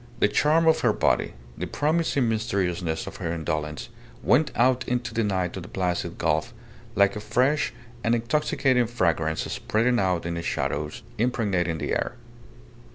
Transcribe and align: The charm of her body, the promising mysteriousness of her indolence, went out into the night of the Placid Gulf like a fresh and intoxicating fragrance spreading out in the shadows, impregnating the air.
The 0.17 0.27
charm 0.27 0.65
of 0.65 0.79
her 0.79 0.93
body, 0.93 1.35
the 1.55 1.67
promising 1.67 2.27
mysteriousness 2.27 3.05
of 3.05 3.17
her 3.17 3.31
indolence, 3.31 3.89
went 4.23 4.49
out 4.55 4.83
into 4.87 5.13
the 5.13 5.23
night 5.23 5.55
of 5.55 5.61
the 5.61 5.69
Placid 5.69 6.17
Gulf 6.17 6.55
like 6.95 7.15
a 7.15 7.19
fresh 7.19 7.71
and 8.03 8.15
intoxicating 8.15 8.87
fragrance 8.87 9.41
spreading 9.43 9.99
out 9.99 10.25
in 10.25 10.33
the 10.33 10.41
shadows, 10.41 11.03
impregnating 11.19 11.77
the 11.77 11.91
air. 11.91 12.15